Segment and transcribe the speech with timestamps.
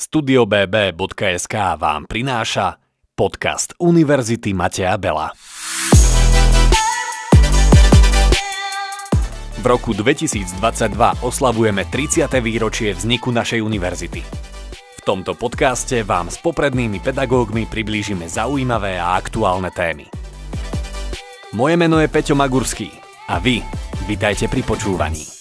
[0.00, 2.80] studiobb.sk vám prináša
[3.12, 5.28] podcast Univerzity Mateja Bela.
[9.60, 10.56] V roku 2022
[11.20, 12.32] oslavujeme 30.
[12.40, 14.24] výročie vzniku našej univerzity.
[14.72, 20.08] V tomto podcaste vám s poprednými pedagógmi priblížime zaujímavé a aktuálne témy.
[21.52, 22.88] Moje meno je Peťo Magurský
[23.28, 23.60] a vy,
[24.08, 25.39] vitajte pri počúvaní.